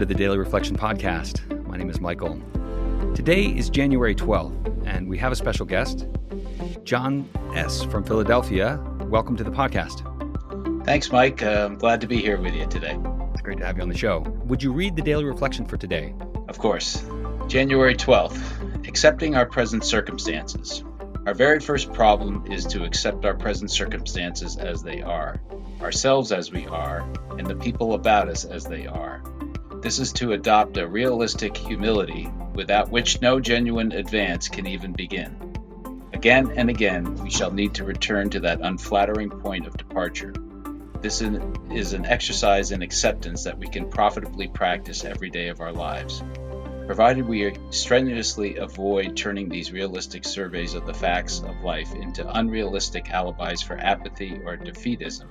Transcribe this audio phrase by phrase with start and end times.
[0.00, 1.66] to the Daily Reflection Podcast.
[1.66, 2.40] My name is Michael.
[3.14, 6.06] Today is January 12th, and we have a special guest,
[6.84, 7.84] John S.
[7.84, 8.82] from Philadelphia.
[9.00, 10.06] Welcome to the podcast.
[10.86, 11.42] Thanks, Mike.
[11.42, 12.98] Uh, I'm glad to be here with you today.
[13.34, 14.20] It's great to have you on the show.
[14.46, 16.14] Would you read the Daily Reflection for today?
[16.48, 17.04] Of course.
[17.46, 20.82] January 12th Accepting Our Present Circumstances.
[21.26, 25.42] Our very first problem is to accept our present circumstances as they are,
[25.82, 29.22] ourselves as we are, and the people about us as they are.
[29.82, 35.36] This is to adopt a realistic humility without which no genuine advance can even begin.
[36.12, 40.34] Again and again, we shall need to return to that unflattering point of departure.
[41.00, 45.72] This is an exercise in acceptance that we can profitably practice every day of our
[45.72, 46.22] lives
[46.90, 53.08] provided we strenuously avoid turning these realistic surveys of the facts of life into unrealistic
[53.10, 55.28] alibis for apathy or defeatism.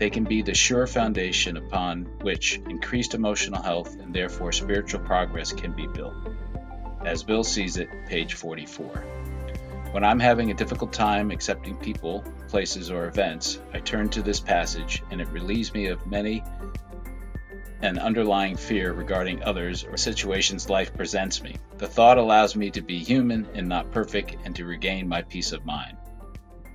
[0.00, 5.52] They can be the sure foundation upon which increased emotional health and therefore spiritual progress
[5.52, 6.14] can be built.
[7.04, 9.04] As Bill sees it, page 44.
[9.90, 14.40] When I'm having a difficult time accepting people, places, or events, I turn to this
[14.40, 16.42] passage and it relieves me of many
[17.82, 21.56] an underlying fear regarding others or situations life presents me.
[21.76, 25.52] The thought allows me to be human and not perfect and to regain my peace
[25.52, 25.98] of mind.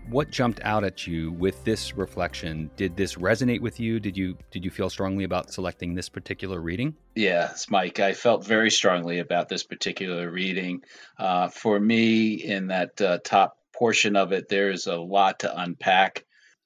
[0.10, 2.70] What jumped out at you with this reflection?
[2.76, 4.00] Did this resonate with you?
[4.00, 6.96] Did you did you feel strongly about selecting this particular reading?
[7.16, 8.00] Yes, Mike.
[8.00, 10.84] I felt very strongly about this particular reading.
[11.18, 16.26] Uh, for me, in that uh, top portion of it, there's a lot to unpack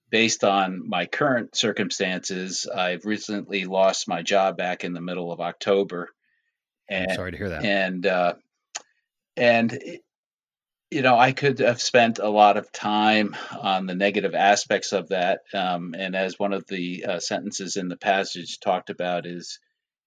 [0.10, 5.40] based on my current circumstances, I've recently lost my job back in the middle of
[5.40, 6.10] October.
[6.90, 7.64] And, sorry to hear that.
[7.64, 8.34] And uh,
[9.38, 9.80] and
[10.92, 15.10] you know, I could have spent a lot of time on the negative aspects of
[15.10, 15.42] that.
[15.54, 19.60] Um, and as one of the uh, sentences in the passage talked about, is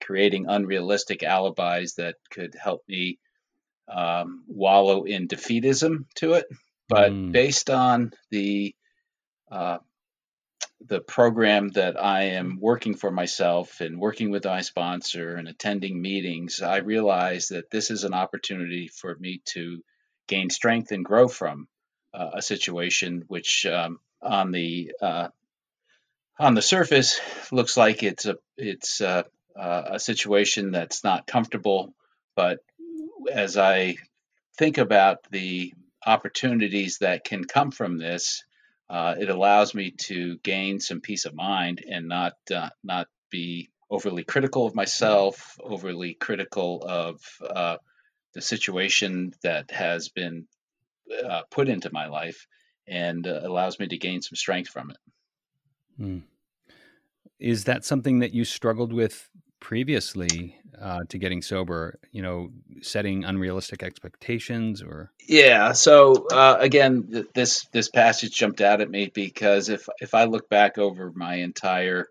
[0.03, 3.19] creating unrealistic alibis that could help me
[3.89, 6.47] um, wallow in defeatism to it.
[6.89, 7.31] But mm.
[7.31, 8.75] based on the
[9.51, 9.79] uh,
[10.85, 16.03] the program that I am working for myself and working with my sponsor and attending
[16.03, 19.81] meetings, I realize that this is an opportunity for me to
[20.27, 21.69] gain strength and grow from
[22.15, 25.29] uh, a situation which um, on the uh,
[26.39, 29.25] on the surface looks like it's a it's a,
[29.57, 31.95] a situation that's not comfortable,
[32.35, 32.59] but
[33.31, 33.97] as I
[34.59, 35.73] think about the
[36.05, 38.45] opportunities that can come from this,
[38.91, 43.71] uh, it allows me to gain some peace of mind and not uh, not be
[43.91, 47.77] overly critical of myself, overly critical of uh,
[48.35, 50.47] the situation that has been
[51.25, 52.47] uh, put into my life,
[52.89, 54.97] and uh, allows me to gain some strength from it.
[55.97, 56.19] Hmm.
[57.39, 59.29] Is that something that you struggled with
[59.61, 61.99] previously uh, to getting sober?
[62.13, 62.51] You know,
[62.83, 65.73] setting unrealistic expectations, or yeah.
[65.73, 70.25] So uh, again, th- this this passage jumped out at me because if if I
[70.25, 72.07] look back over my entire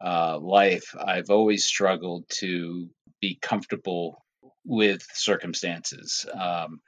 [0.00, 2.88] uh, life, I've always struggled to
[3.20, 4.22] be comfortable
[4.68, 6.26] with circumstances.
[6.32, 6.80] Um,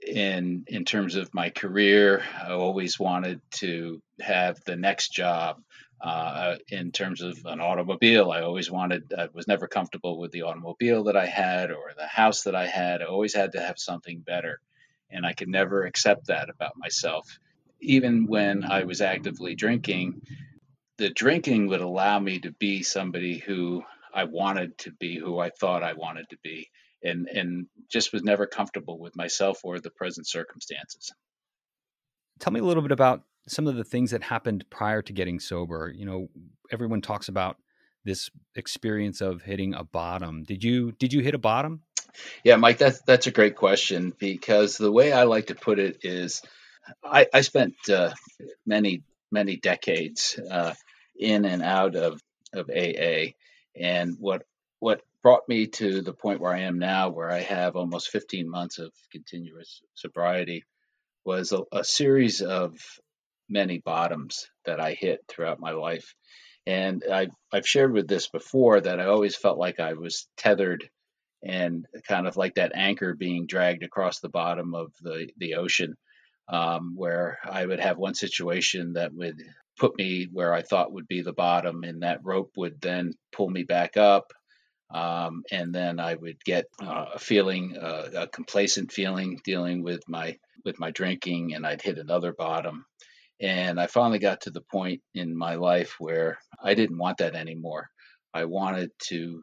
[0.00, 5.60] in in terms of my career, I always wanted to have the next job.
[6.00, 10.42] Uh, in terms of an automobile, I always wanted, I was never comfortable with the
[10.42, 13.00] automobile that I had or the house that I had.
[13.00, 14.60] I always had to have something better.
[15.10, 17.38] And I could never accept that about myself.
[17.80, 20.20] Even when I was actively drinking,
[20.98, 25.48] the drinking would allow me to be somebody who I wanted to be, who I
[25.48, 26.68] thought I wanted to be,
[27.04, 31.12] and, and just was never comfortable with myself or the present circumstances.
[32.40, 35.38] Tell me a little bit about some of the things that happened prior to getting
[35.38, 35.92] sober.
[35.94, 36.28] You know,
[36.72, 37.56] everyone talks about
[38.04, 40.44] this experience of hitting a bottom.
[40.44, 41.82] Did you did you hit a bottom?
[42.44, 45.98] Yeah, Mike, that's that's a great question because the way I like to put it
[46.02, 46.42] is,
[47.02, 48.12] I, I spent uh,
[48.66, 50.74] many many decades uh,
[51.16, 52.20] in and out of
[52.52, 53.32] of AA,
[53.76, 54.44] and what
[54.78, 58.48] what brought me to the point where I am now, where I have almost 15
[58.48, 60.64] months of continuous sobriety,
[61.24, 62.76] was a, a series of
[63.48, 66.14] many bottoms that I hit throughout my life.
[66.66, 70.90] And I've, I've shared with this before that I always felt like I was tethered
[71.42, 75.96] and kind of like that anchor being dragged across the bottom of the, the ocean,
[76.50, 79.42] um, where I would have one situation that would
[79.78, 83.48] put me where I thought would be the bottom, and that rope would then pull
[83.48, 84.32] me back up.
[84.90, 90.02] Um, and then I would get uh, a feeling, uh, a complacent feeling, dealing with
[90.08, 92.86] my with my drinking, and I'd hit another bottom.
[93.40, 97.34] And I finally got to the point in my life where I didn't want that
[97.34, 97.90] anymore.
[98.32, 99.42] I wanted to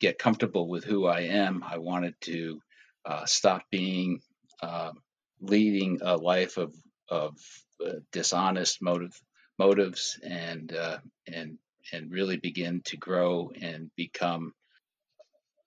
[0.00, 1.62] get comfortable with who I am.
[1.66, 2.60] I wanted to
[3.04, 4.20] uh, stop being
[4.62, 4.92] uh,
[5.40, 6.74] leading a life of
[7.08, 7.36] of
[7.84, 9.12] uh, dishonest motive
[9.58, 10.98] motives and uh,
[11.32, 11.58] and
[11.92, 14.52] and really begin to grow and become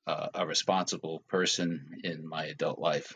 [0.07, 3.15] uh, a responsible person in my adult life.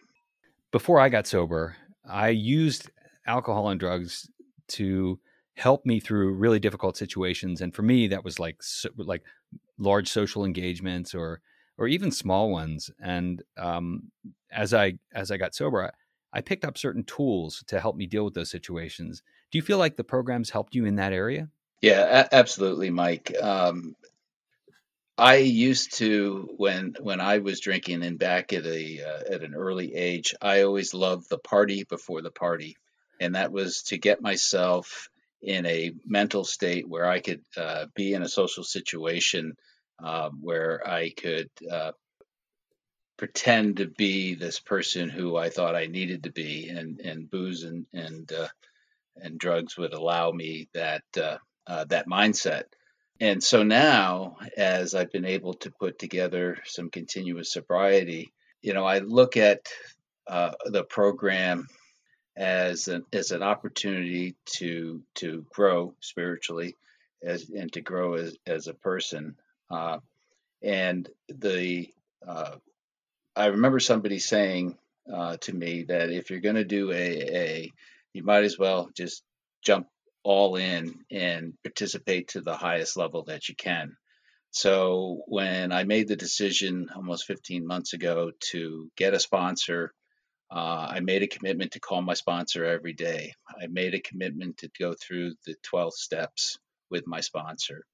[0.71, 1.75] Before I got sober,
[2.07, 2.89] I used
[3.25, 4.29] alcohol and drugs
[4.69, 5.19] to
[5.55, 9.23] help me through really difficult situations, and for me, that was like so, like
[9.77, 11.41] large social engagements or
[11.77, 12.89] or even small ones.
[13.01, 14.11] And um,
[14.51, 18.05] as I as I got sober, I, I picked up certain tools to help me
[18.05, 19.23] deal with those situations.
[19.51, 21.49] Do you feel like the programs helped you in that area?
[21.81, 23.33] Yeah, a- absolutely, Mike.
[23.41, 23.95] Um,
[25.17, 29.55] I used to when when I was drinking and back at a uh, at an
[29.55, 32.77] early age, I always loved the party before the party,
[33.19, 35.09] and that was to get myself
[35.41, 39.55] in a mental state where I could uh, be in a social situation
[40.03, 41.93] um, where I could uh,
[43.17, 47.63] pretend to be this person who I thought I needed to be, and and booze
[47.63, 48.49] and and uh,
[49.15, 52.65] and drugs would allow me that uh, that mindset.
[53.19, 58.31] And so now, as I've been able to put together some continuous sobriety,
[58.61, 59.67] you know, I look at
[60.27, 61.67] uh, the program
[62.35, 66.75] as an as an opportunity to to grow spiritually,
[67.23, 69.35] as and to grow as as a person.
[69.71, 69.97] Uh,
[70.61, 71.89] and the
[72.27, 72.55] uh,
[73.35, 74.77] I remember somebody saying
[75.11, 77.69] uh, to me that if you're going to do AA,
[78.13, 79.23] you might as well just
[79.63, 79.87] jump
[80.23, 83.95] all in and participate to the highest level that you can.
[84.51, 89.93] So when I made the decision almost 15 months ago to get a sponsor,
[90.49, 93.33] uh, I made a commitment to call my sponsor every day.
[93.49, 96.57] I made a commitment to go through the 12 steps
[96.89, 97.85] with my sponsor,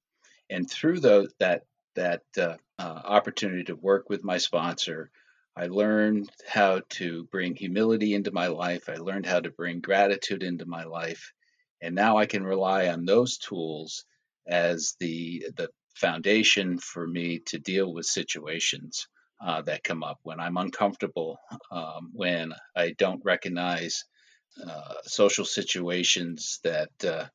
[0.48, 1.62] and through the, that
[1.96, 5.10] that uh, uh, opportunity to work with my sponsor,
[5.56, 8.88] I learned how to bring humility into my life.
[8.88, 11.32] I learned how to bring gratitude into my life,
[11.84, 14.04] and now I can rely on those tools
[14.46, 19.06] as the the foundation for me to deal with situations
[19.40, 21.38] uh, that come up when I'm uncomfortable,
[21.70, 24.04] um, when I don't recognize
[24.66, 27.26] uh, social situations that uh,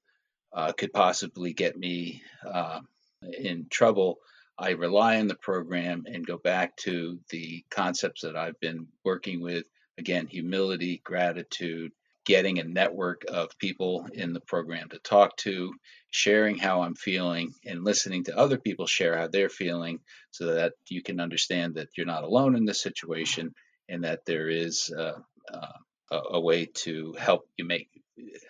[0.51, 2.81] uh could possibly get me uh,
[3.21, 4.17] in trouble.
[4.57, 9.41] I rely on the program and go back to the concepts that I've been working
[9.41, 9.65] with
[9.99, 11.91] again, humility, gratitude,
[12.29, 15.73] getting a network of people in the program to talk to,
[16.11, 19.99] sharing how I'm feeling, and listening to other people share how they're feeling
[20.29, 23.55] so that you can understand that you're not alone in this situation
[23.89, 25.17] and that there is uh,
[25.51, 27.89] uh, a way to help you make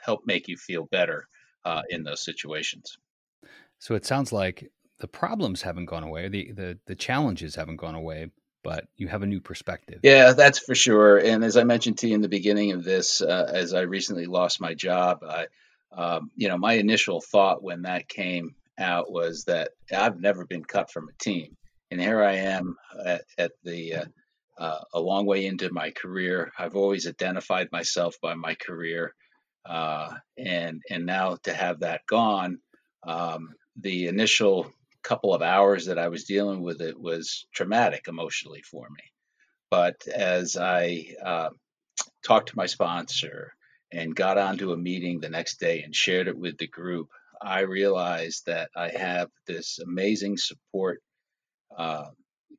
[0.03, 1.29] help make you feel better
[1.63, 2.97] uh, in those situations.
[3.77, 7.95] So it sounds like the problems haven't gone away, the, the the challenges haven't gone
[7.95, 8.27] away,
[8.63, 9.99] but you have a new perspective.
[10.03, 11.17] Yeah, that's for sure.
[11.17, 14.25] And as I mentioned to you in the beginning of this, uh, as I recently
[14.25, 15.47] lost my job, I,
[15.91, 20.63] um, you know, my initial thought when that came out was that I've never been
[20.63, 21.55] cut from a team,
[21.91, 22.75] and here I am
[23.05, 24.05] at, at the uh,
[24.57, 26.51] uh, a long way into my career.
[26.57, 29.13] I've always identified myself by my career,
[29.65, 32.59] uh, and and now to have that gone,
[33.07, 34.71] um, the initial
[35.09, 39.03] couple of hours that I was dealing with it was traumatic emotionally for me.
[39.71, 41.49] But as I uh,
[42.23, 43.51] talked to my sponsor
[43.91, 47.07] and got onto a meeting the next day and shared it with the group,
[47.41, 51.01] I realized that I have this amazing support
[51.75, 52.09] uh,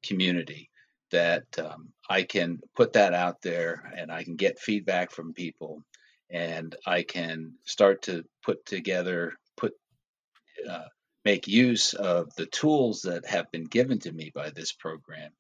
[0.03, 0.71] community
[1.13, 5.85] that um, I can put that out there and I can get feedback from people
[6.31, 9.73] and I can start to put together, put
[10.69, 10.89] uh,
[11.25, 15.31] make use of the tools that have been given to me by this program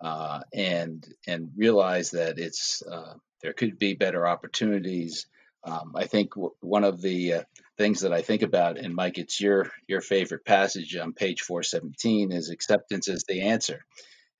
[0.00, 5.26] uh, and and realize that it's uh, there could be better opportunities.
[5.64, 7.42] Um, I think w- one of the uh,
[7.76, 12.32] things that I think about, and Mike, it's your your favorite passage on page 417
[12.32, 13.84] is acceptance is the answer.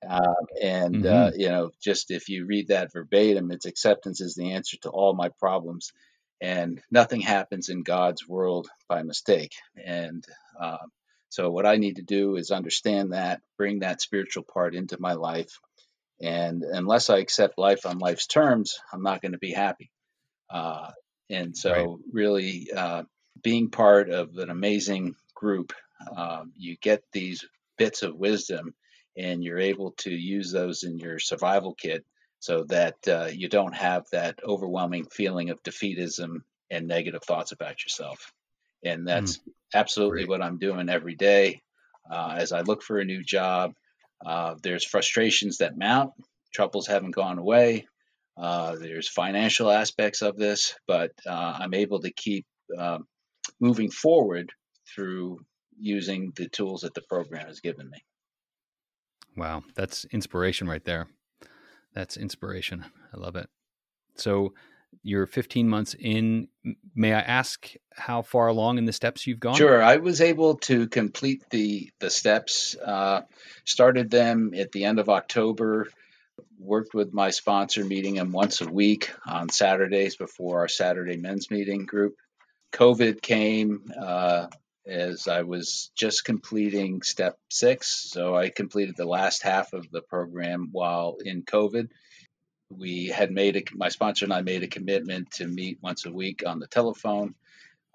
[0.07, 1.39] Uh, and uh, mm-hmm.
[1.39, 5.13] you know, just if you read that verbatim, it's acceptance is the answer to all
[5.13, 5.91] my problems
[6.41, 9.53] and nothing happens in God's world by mistake.
[9.83, 10.23] And
[10.59, 10.77] uh,
[11.29, 15.13] so, what I need to do is understand that, bring that spiritual part into my
[15.13, 15.59] life.
[16.21, 19.91] And unless I accept life on life's terms, I'm not going to be happy.
[20.49, 20.91] Uh,
[21.29, 21.97] and so, right.
[22.11, 23.03] really, uh,
[23.41, 25.73] being part of an amazing group,
[26.15, 27.45] um, you get these
[27.77, 28.73] bits of wisdom
[29.17, 32.05] and you're able to use those in your survival kit
[32.39, 36.41] so that uh, you don't have that overwhelming feeling of defeatism
[36.71, 38.31] and negative thoughts about yourself.
[38.83, 40.29] And that's mm, absolutely great.
[40.29, 41.61] what I'm doing every day.
[42.09, 43.73] Uh, as I look for a new job,
[44.25, 46.11] Uh, there's frustrations that mount,
[46.51, 47.87] troubles haven't gone away.
[48.35, 52.45] Uh, there's financial aspects of this, but uh, I'm able to keep
[52.77, 53.07] um,
[53.61, 54.51] moving forward
[54.93, 55.39] through
[55.79, 57.99] using the tools that the program has given me.
[59.37, 61.07] Wow, that's inspiration right there.
[61.99, 62.85] That's inspiration.
[63.13, 63.49] I love it.
[64.15, 64.53] So,
[65.03, 66.47] you're 15 months in.
[66.95, 69.55] May I ask how far along in the steps you've gone?
[69.55, 69.83] Sure.
[69.83, 72.77] I was able to complete the the steps.
[72.77, 73.23] Uh,
[73.65, 75.89] started them at the end of October.
[76.57, 81.51] Worked with my sponsor, meeting him once a week on Saturdays before our Saturday men's
[81.51, 82.15] meeting group.
[82.71, 84.47] COVID came uh,
[84.89, 90.01] as I was just completing step six, so I completed the last half of the
[90.01, 91.89] program while in COVID
[92.69, 96.11] we had made a, my sponsor and I made a commitment to meet once a
[96.11, 97.35] week on the telephone.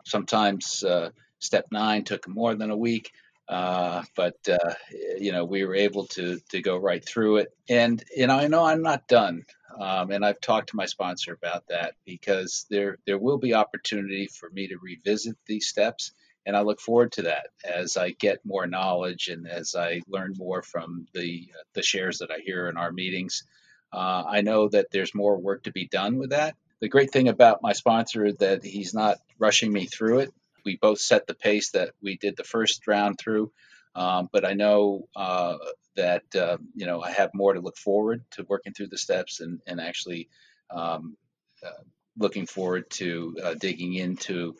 [0.05, 3.13] Sometimes uh, step nine took more than a week,
[3.49, 4.75] uh, but uh,
[5.19, 7.55] you know we were able to to go right through it.
[7.69, 9.45] And you know I know I'm not done,
[9.81, 14.27] um, and I've talked to my sponsor about that because there there will be opportunity
[14.27, 16.13] for me to revisit these steps.
[16.47, 20.35] And I look forward to that as I get more knowledge and as I learn
[20.37, 23.45] more from the the shares that I hear in our meetings.
[23.93, 26.57] Uh, I know that there's more work to be done with that.
[26.81, 30.35] The great thing about my sponsor is that he's not rushing me through it.
[30.65, 33.53] We both set the pace that we did the first round through,
[33.95, 35.57] um, but I know uh,
[35.97, 39.41] that uh, you know I have more to look forward to working through the steps
[39.41, 40.29] and and actually
[40.71, 41.17] um,
[41.65, 41.83] uh,
[42.19, 44.57] looking forward to uh, digging into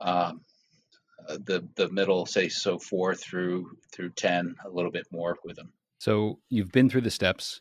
[0.00, 0.40] um,
[1.28, 5.72] the the middle, say so four through through ten, a little bit more with them.
[5.98, 7.60] So you've been through the steps.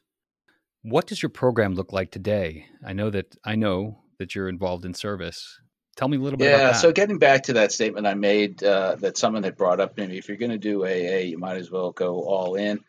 [0.81, 2.65] What does your program look like today?
[2.85, 5.59] I know that I know that you're involved in service.
[5.95, 6.79] Tell me a little bit yeah, about that.
[6.79, 10.17] so getting back to that statement I made uh, that someone had brought up, maybe
[10.17, 12.79] if you're going to do AA, you might as well go all in.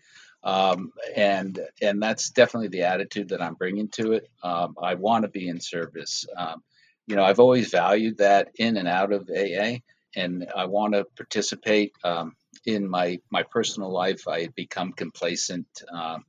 [0.42, 4.28] Um, and and that's definitely the attitude that I'm bringing to it.
[4.42, 6.26] Um, I want to be in service.
[6.36, 6.62] Um,
[7.06, 9.78] you know, I've always valued that in and out of AA,
[10.16, 11.92] and I want to participate.
[12.04, 16.24] Um, in my my personal life, I had become complacent um,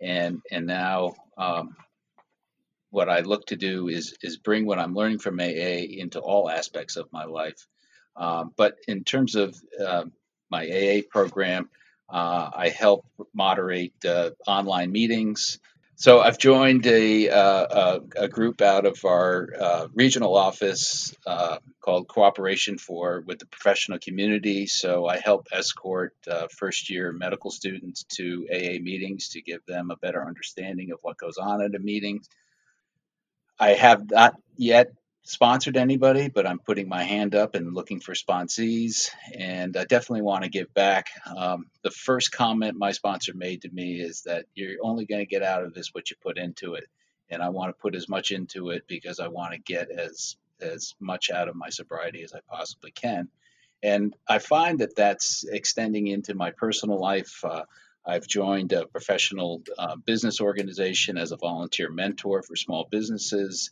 [0.00, 1.76] and and now um,
[2.90, 6.50] what I look to do is is bring what I'm learning from AA into all
[6.50, 7.66] aspects of my life.
[8.16, 10.04] Um, but in terms of uh,
[10.50, 11.70] my AA program,
[12.08, 15.58] uh, I help moderate uh, online meetings.
[16.00, 17.66] So I've joined a, uh,
[18.16, 23.44] a, a, group out of our uh, regional office uh, called Cooperation for with the
[23.44, 24.66] Professional Community.
[24.66, 29.90] So I help escort uh, first year medical students to AA meetings to give them
[29.90, 32.22] a better understanding of what goes on at a meeting.
[33.58, 38.14] I have not yet sponsored anybody, but I'm putting my hand up and looking for
[38.14, 39.10] sponsees.
[39.36, 41.08] And I definitely want to give back.
[41.36, 45.26] Um, the first comment my sponsor made to me is that you're only going to
[45.26, 46.84] get out of this what you put into it.
[47.28, 50.36] And I want to put as much into it because I want to get as
[50.60, 53.28] as much out of my sobriety as I possibly can.
[53.82, 57.42] And I find that that's extending into my personal life.
[57.42, 57.62] Uh,
[58.04, 63.70] I've joined a professional uh, business organization as a volunteer mentor for small businesses.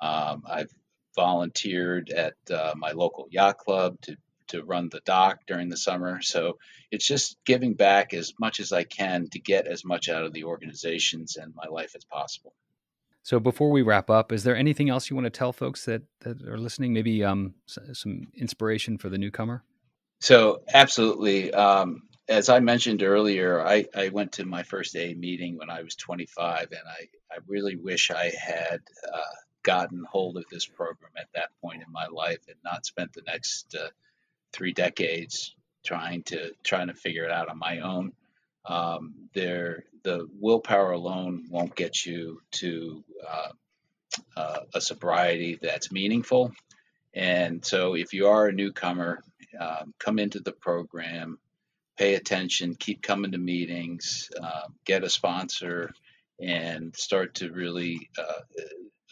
[0.00, 0.74] Um, I've
[1.16, 4.16] volunteered at uh, my local yacht club to
[4.48, 6.22] to run the dock during the summer.
[6.22, 6.58] So
[6.90, 10.32] it's just giving back as much as I can to get as much out of
[10.32, 12.54] the organizations and my life as possible.
[13.22, 16.02] So before we wrap up, is there anything else you want to tell folks that,
[16.20, 16.92] that are listening?
[16.92, 19.64] Maybe um, some inspiration for the newcomer?
[20.20, 21.52] So absolutely.
[21.52, 25.82] Um, as I mentioned earlier, I, I, went to my first A meeting when I
[25.82, 28.80] was 25, and I, I really wish I had
[29.12, 33.12] uh, gotten hold of this program at that point in my life and not spent
[33.12, 33.88] the next uh,
[34.52, 38.12] three decades trying to trying to figure it out on my own.
[38.64, 43.48] Um, there, the willpower alone won't get you to uh,
[44.36, 46.52] uh, a sobriety that's meaningful.
[47.12, 49.22] And so, if you are a newcomer,
[49.58, 51.38] um, come into the program,
[51.98, 55.92] pay attention, keep coming to meetings, uh, get a sponsor,
[56.40, 58.10] and start to really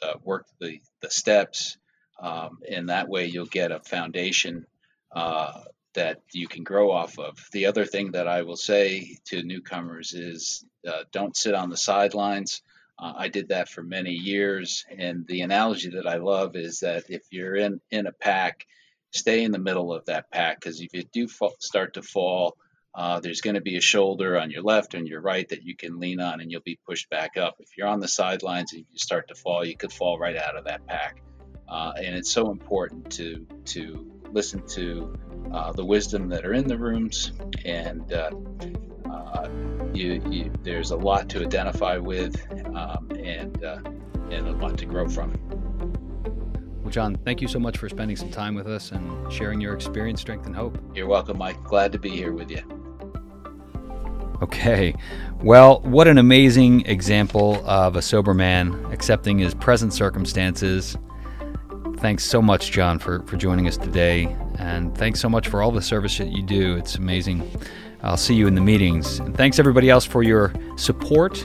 [0.03, 1.79] uh, work the, the steps.
[2.21, 4.67] Um, and that way you'll get a foundation
[5.15, 5.61] uh,
[5.95, 7.39] that you can grow off of.
[7.53, 11.77] The other thing that I will say to newcomers is uh, don't sit on the
[11.77, 12.63] sidelines.
[12.99, 14.85] Uh, I did that for many years.
[14.97, 18.67] And the analogy that I love is that if you're in, in a pack,
[19.13, 22.57] stay in the middle of that pack because if you do fall, start to fall,
[22.95, 25.77] uh, there's going to be a shoulder on your left and your right that you
[25.77, 27.57] can lean on and you'll be pushed back up.
[27.59, 30.57] If you're on the sidelines and you start to fall, you could fall right out
[30.57, 31.23] of that pack.
[31.69, 35.17] Uh, and it's so important to to listen to
[35.53, 37.33] uh, the wisdom that are in the rooms
[37.65, 38.31] and uh,
[39.11, 39.49] uh,
[39.93, 42.37] you, you, there's a lot to identify with
[42.75, 43.79] um, and uh,
[44.31, 45.33] and a lot to grow from.
[46.83, 49.75] Well, John, thank you so much for spending some time with us and sharing your
[49.75, 50.79] experience, strength, and hope.
[50.95, 51.63] You're welcome, Mike.
[51.65, 52.74] Glad to be here with you.
[54.43, 54.95] Okay.
[55.43, 60.97] Well, what an amazing example of a sober man accepting his present circumstances.
[61.99, 64.37] Thanks so much, John, for, for joining us today.
[64.59, 66.77] And thanks so much for all the service that you do.
[66.77, 67.49] It's amazing.
[68.03, 69.21] I'll see you in the meetings.
[69.21, 71.45] And thanks, everybody else, for your support.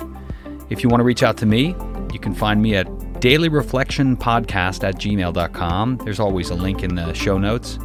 [0.70, 1.76] If you want to reach out to me,
[2.12, 5.98] you can find me at dailyreflectionpodcast at gmail.com.
[6.04, 7.80] There's always a link in the show notes.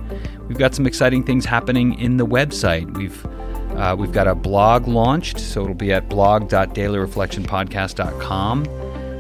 [0.49, 2.97] We've got some exciting things happening in the website.
[2.97, 3.27] We've
[3.77, 8.67] uh, we've got a blog launched, so it'll be at blog.dailyreflectionpodcast.com.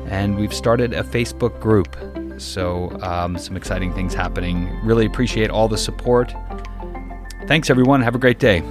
[0.09, 1.97] And we've started a Facebook group.
[2.39, 4.69] So, um, some exciting things happening.
[4.85, 6.35] Really appreciate all the support.
[7.47, 8.03] Thanks, everyone.
[8.03, 8.63] Have a great day.